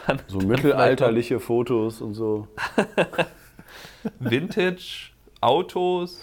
[0.06, 2.48] dann, so dann mittelalterliche Fotos und so.
[4.18, 6.20] Vintage, Autos,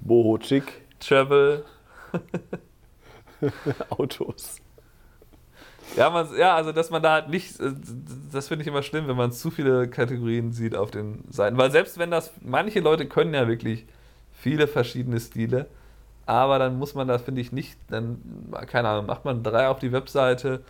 [0.00, 0.64] Boho Chic
[1.00, 1.64] Travel.
[3.90, 4.60] Autos.
[5.94, 7.72] Ja, man, ja, also dass man da halt nicht, äh,
[8.32, 11.56] das finde ich immer schlimm, wenn man zu viele Kategorien sieht auf den Seiten.
[11.56, 13.86] Weil selbst wenn das, manche Leute können ja wirklich
[14.32, 15.66] viele verschiedene Stile,
[16.26, 18.20] aber dann muss man da, finde ich, nicht, dann,
[18.66, 20.62] keine Ahnung, macht man drei auf die Webseite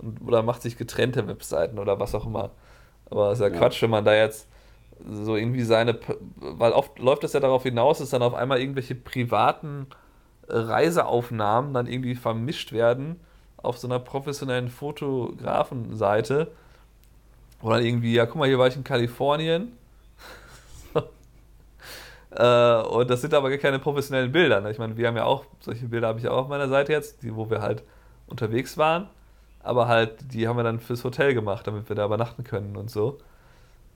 [0.00, 2.50] und, oder macht sich getrennte Webseiten oder was auch immer.
[3.10, 3.58] Aber ist ja, Ja.
[3.58, 4.48] Quatsch, wenn man da jetzt
[5.08, 5.98] so irgendwie seine,
[6.36, 9.86] weil oft läuft das ja darauf hinaus, dass dann auf einmal irgendwelche privaten
[10.48, 13.20] äh, Reiseaufnahmen dann irgendwie vermischt werden
[13.56, 16.50] auf so einer professionellen Fotografenseite.
[17.62, 19.72] Oder irgendwie, ja, guck mal, hier war ich in Kalifornien.
[22.30, 24.60] äh, und das sind aber gar keine professionellen Bilder.
[24.62, 24.70] Ne?
[24.70, 27.22] Ich meine, wir haben ja auch, solche Bilder habe ich auch auf meiner Seite jetzt,
[27.22, 27.82] die, wo wir halt
[28.26, 29.08] unterwegs waren.
[29.62, 32.90] Aber halt, die haben wir dann fürs Hotel gemacht, damit wir da übernachten können und
[32.90, 33.18] so.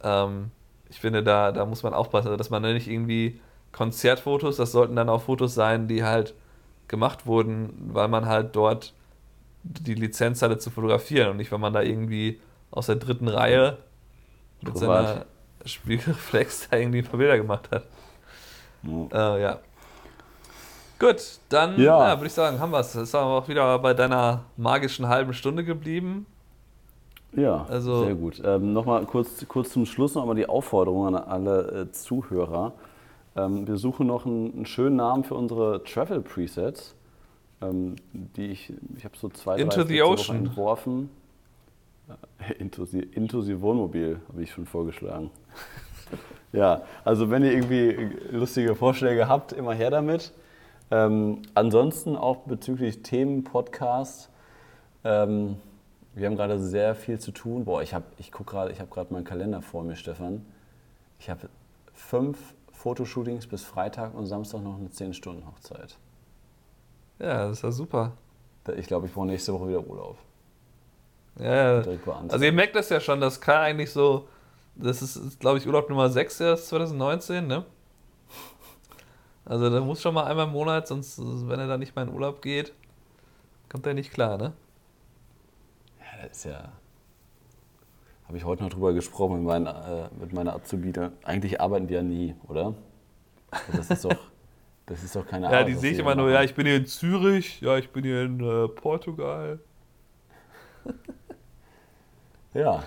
[0.02, 0.50] Ähm,
[0.90, 3.40] ich finde, da, da muss man aufpassen, also, dass man nicht irgendwie
[3.72, 6.34] Konzertfotos, das sollten dann auch Fotos sein, die halt
[6.88, 8.92] gemacht wurden, weil man halt dort
[9.64, 13.78] die Lizenz hatte zu fotografieren und nicht, wenn man da irgendwie aus der dritten Reihe
[14.60, 15.06] mit Privat.
[15.06, 15.26] seiner
[15.64, 17.84] Spiegelreflex da irgendwie ein paar Bilder gemacht hat.
[18.82, 19.36] Ja.
[19.36, 19.58] Äh, ja.
[20.98, 22.08] Gut, dann Ja.
[22.08, 22.16] ja.
[22.18, 22.94] würde ich sagen, haben wir es.
[22.94, 26.26] Ist aber auch wieder bei deiner magischen halben Stunde geblieben.
[27.32, 28.40] Ja, Also- sehr gut.
[28.44, 32.72] Ähm, Nochmal kurz, kurz zum Schluss noch einmal die Aufforderung an alle äh, Zuhörer.
[33.36, 36.94] Ähm, wir suchen noch einen, einen schönen Namen für unsere Travel Presets,
[37.60, 40.36] ähm, die ich, ich habe so zwei, Into drei the Ocean.
[40.46, 41.10] entworfen.
[42.38, 45.30] Äh, Into the, into the Wohnmobil habe ich schon vorgeschlagen.
[46.52, 50.32] ja, also wenn ihr irgendwie lustige Vorschläge habt, immer her damit.
[50.94, 54.30] Ähm, ansonsten auch bezüglich Themen, Podcast.
[55.02, 55.56] Ähm,
[56.14, 57.64] wir haben gerade sehr viel zu tun.
[57.64, 60.46] Boah, ich habe ich guck gerade, ich habe gerade meinen Kalender vor mir, Stefan.
[61.18, 61.48] Ich habe
[61.92, 65.96] fünf Fotoshootings bis Freitag und Samstag noch eine 10-Stunden-Hochzeit.
[67.18, 68.12] Ja, das ist ja super.
[68.76, 70.16] Ich glaube, ich brauche nächste Woche wieder Urlaub.
[71.40, 71.82] Ja,
[72.28, 74.28] also ihr merkt das ja schon, das kann eigentlich so,
[74.76, 77.64] das ist, ist glaube ich, Urlaub Nummer 6 erst 2019, ne?
[79.46, 82.14] Also da muss schon mal einmal im Monat, sonst, wenn er da nicht mal in
[82.14, 82.72] Urlaub geht,
[83.68, 84.52] kommt er nicht klar, ne?
[86.00, 86.72] Ja, das ist ja.
[88.26, 91.12] Habe ich heute noch drüber gesprochen mit, meinen, äh, mit meiner Azubine.
[91.24, 92.74] Eigentlich arbeiten die ja nie, oder?
[93.50, 94.16] Also das ist doch,
[94.86, 95.68] das ist doch keine Ja, Arbeit.
[95.68, 98.22] die sehe ich immer nur, ja, ich bin hier in Zürich, ja, ich bin hier
[98.22, 99.58] in äh, Portugal.
[102.54, 102.82] Ja,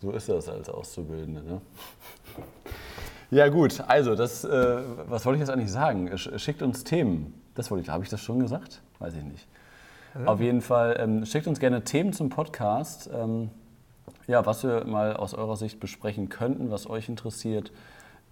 [0.00, 1.42] so ist das als Auszubildende.
[1.42, 1.60] Ne?
[3.30, 6.08] Ja gut, also das, äh, was wollte ich jetzt eigentlich sagen?
[6.14, 7.34] Sch- Schickt uns Themen.
[7.54, 8.80] Das wollte ich, habe ich das schon gesagt?
[8.98, 9.46] Weiß ich nicht.
[10.26, 13.10] Auf jeden Fall, ähm, schickt uns gerne Themen zum Podcast.
[13.12, 13.50] Ähm,
[14.26, 17.70] ja, was wir mal aus eurer Sicht besprechen könnten, was euch interessiert.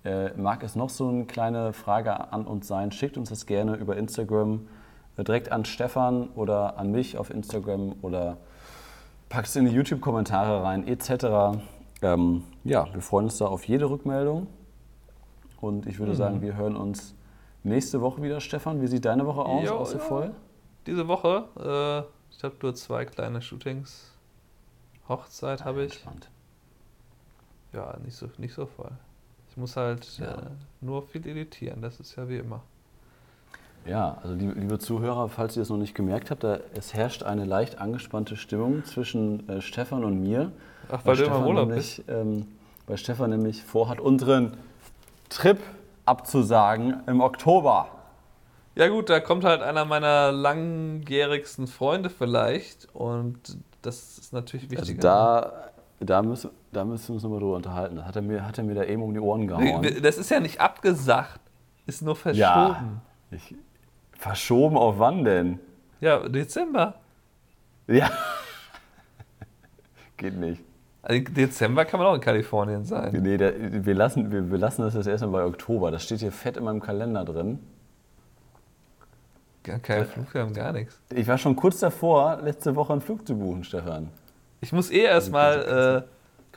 [0.04, 2.90] Äh, mag es noch so eine kleine Frage an uns sein?
[2.92, 4.66] Schickt uns das gerne über Instagram
[5.18, 8.38] äh, direkt an Stefan oder an mich auf Instagram oder
[9.28, 11.58] packt es in die YouTube-Kommentare rein, etc.
[12.02, 14.46] Ähm, ja, wir freuen uns da auf jede Rückmeldung.
[15.60, 16.16] Und ich würde Mhm.
[16.16, 17.14] sagen, wir hören uns
[17.64, 18.40] nächste Woche wieder.
[18.40, 19.64] Stefan, wie sieht deine Woche aus?
[19.64, 20.30] Jo, Aus du voll?
[20.86, 24.12] Diese Woche, äh, ich habe nur zwei kleine Shootings.
[25.08, 25.92] Hochzeit habe ich.
[25.94, 26.28] Entspannt.
[27.72, 28.90] Ja, nicht so, nicht so voll.
[29.50, 30.32] Ich muss halt Ja.
[30.32, 30.36] äh,
[30.80, 32.62] nur viel editieren, das ist ja wie immer.
[33.86, 37.22] Ja, also liebe, liebe Zuhörer, falls ihr es noch nicht gemerkt habt, da, es herrscht
[37.22, 40.50] eine leicht angespannte Stimmung zwischen äh, Stefan und mir.
[40.90, 42.46] Ach, weil du immer im Stefan Urlaub nämlich, ähm,
[42.86, 44.56] weil Stefan nämlich vorhat, unseren
[45.28, 45.58] Trip
[46.04, 47.88] abzusagen im Oktober.
[48.74, 53.38] Ja gut, da kommt halt einer meiner langjährigsten Freunde vielleicht und
[53.82, 55.00] das ist natürlich Also wichtiger.
[55.00, 55.52] da,
[56.00, 57.96] da, müssen, da müssen wir uns nochmal drüber unterhalten.
[57.96, 60.02] Das hat er, mir, hat er mir da eben um die Ohren gehauen.
[60.02, 61.40] Das ist ja nicht abgesagt,
[61.86, 62.38] ist nur verschoben.
[62.38, 62.84] Ja.
[63.30, 63.54] Ich,
[64.12, 65.58] verschoben auf wann denn?
[66.00, 66.94] Ja, Dezember.
[67.86, 68.10] Ja.
[70.18, 70.62] Geht nicht.
[71.08, 73.16] Also Dezember kann man auch in Kalifornien sein.
[73.22, 75.92] Nee, der, wir, lassen, wir, wir lassen das jetzt erstmal bei Oktober.
[75.92, 77.60] Das steht hier fett in meinem Kalender drin.
[79.62, 81.00] Gar kein Flug, wir haben gar nichts.
[81.14, 84.08] Ich war schon kurz davor, letzte Woche einen Flug zu buchen, Stefan.
[84.60, 86.06] Ich muss eh erstmal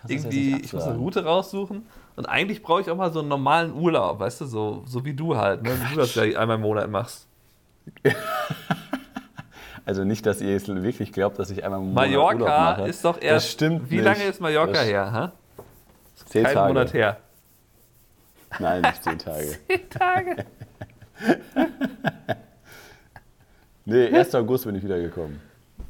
[0.08, 0.98] äh, irgendwie, ich muss eine?
[0.98, 1.86] Route raussuchen.
[2.16, 5.14] Und eigentlich brauche ich auch mal so einen normalen Urlaub, weißt du, so, so wie
[5.14, 5.70] du halt, ne?
[5.80, 7.28] wie du das ja einmal im Monat machst.
[9.90, 12.88] Also nicht, dass ihr jetzt wirklich glaubt, dass ich einmal im Monat Urlaub Mallorca mache.
[12.90, 13.46] ist doch erst.
[13.48, 14.06] Das stimmt Wie nicht.
[14.06, 15.12] lange ist Mallorca Das- her?
[15.12, 15.32] Ha?
[16.28, 16.68] Zehn Kein Tage.
[16.68, 17.18] Monat her.
[18.60, 19.48] Nein, nicht zehn Tage.
[19.68, 20.46] Zehn Tage.
[23.86, 24.36] Nee, 1.
[24.36, 25.42] August bin ich wiedergekommen.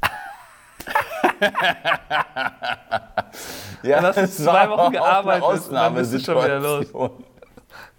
[3.82, 6.94] ja, das zwei war Wochen auch eine gearbeitet und dann bist du schon wieder los.
[6.94, 7.24] Ausnahmesituation.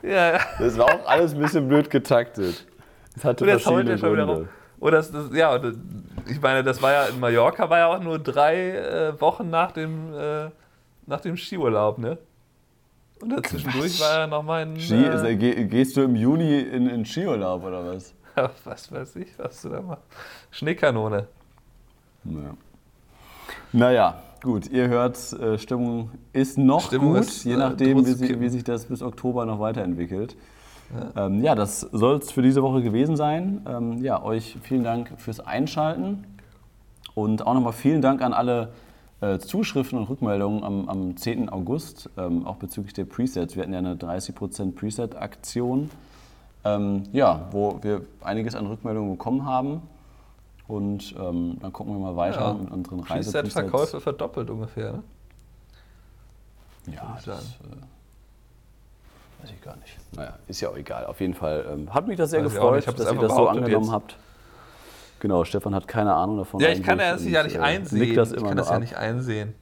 [0.02, 0.40] Ja.
[0.58, 2.66] Das war auch alles ein bisschen blöd getaktet.
[3.16, 4.50] Es hatte Und jetzt verschiedene der schon wieder Gründe.
[4.82, 5.74] Oder das, das, ja, äh,
[6.28, 9.72] ich meine, das war ja in Mallorca war ja auch nur drei äh, Wochen nach
[9.72, 10.50] dem, äh,
[11.06, 12.18] nach dem Skiurlaub, ne?
[13.22, 14.02] Und dazwischendurch Quatsch.
[14.02, 14.78] war ja noch mein.
[14.80, 18.14] Ski, äh, ist- geh- gehst du im Juni in, in Skiurlaub oder was?
[18.66, 20.04] was weiß ich, was du da machst.
[20.50, 21.28] Schneekanone.
[22.24, 22.56] Ja.
[23.74, 28.12] Naja, gut, ihr hört, äh, Stimmung ist noch Stimmung gut, ist, je äh, nachdem, wie,
[28.14, 30.36] sie, wie sich das bis Oktober noch weiterentwickelt.
[30.94, 33.66] Ja, ähm, ja das soll es für diese Woche gewesen sein.
[33.68, 36.26] Ähm, ja, euch vielen Dank fürs Einschalten
[37.16, 38.70] und auch nochmal vielen Dank an alle
[39.22, 41.50] äh, Zuschriften und Rückmeldungen am, am 10.
[41.50, 43.56] August, ähm, auch bezüglich der Presets.
[43.56, 45.90] Wir hatten ja eine 30% Preset-Aktion,
[46.64, 49.82] ähm, ja, wo wir einiges an Rückmeldungen bekommen haben.
[50.68, 52.54] Und ähm, dann gucken wir mal weiter Ja.
[52.54, 55.04] mit unseren Reise Preset-Verkäufe verdoppelt ungefähr, ne?
[56.88, 57.76] Ja, das äh,
[59.42, 59.98] weiß ich gar nicht.
[60.16, 61.06] Naja, ist ja auch egal.
[61.06, 62.86] Auf jeden Fall ähm, hat mich das sehr Weiß gefreut.
[62.88, 63.94] Ich dass ihr das so angenommen jetzt.
[63.94, 64.16] habt.
[65.20, 66.60] Genau, Stefan hat keine Ahnung davon.
[66.60, 68.04] Ja, ich kann eigentlich das ja nicht äh, einsehen.
[68.04, 69.54] ich kann das ja nicht einsehen.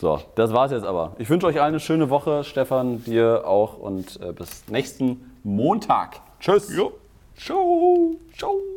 [0.00, 1.12] So, das war's jetzt aber.
[1.18, 6.20] Ich wünsche euch allen eine schöne Woche, Stefan, dir auch und äh, bis nächsten Montag.
[6.40, 6.74] Tschüss.
[6.74, 6.92] Jo.
[7.36, 8.16] Ciao.
[8.36, 8.73] Ciao.